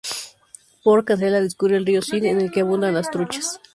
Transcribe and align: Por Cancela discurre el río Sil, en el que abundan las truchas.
Por 0.83 1.05
Cancela 1.05 1.39
discurre 1.41 1.77
el 1.77 1.85
río 1.85 2.01
Sil, 2.01 2.25
en 2.25 2.41
el 2.41 2.49
que 2.51 2.61
abundan 2.61 2.95
las 2.95 3.11
truchas. 3.11 3.61